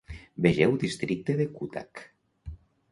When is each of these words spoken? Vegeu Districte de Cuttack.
Vegeu 0.45 0.73
Districte 0.85 1.37
de 1.43 1.47
Cuttack. 1.59 2.05